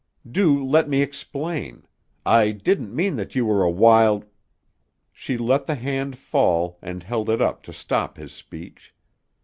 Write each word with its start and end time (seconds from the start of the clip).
Do 0.27 0.65
let 0.65 0.89
me 0.89 1.03
explain. 1.03 1.85
I 2.25 2.49
didn't 2.53 2.95
mean 2.95 3.17
that 3.17 3.35
you 3.35 3.45
were 3.45 3.61
a 3.61 3.69
wild" 3.69 4.25
She 5.21 5.37
let 5.37 5.67
the 5.67 5.75
hand 5.75 6.17
fall 6.17 6.79
and 6.81 7.03
held 7.03 7.29
it 7.29 7.39
up 7.39 7.61
to 7.61 7.71
stop 7.71 8.17
his 8.17 8.31
speech. 8.31 8.95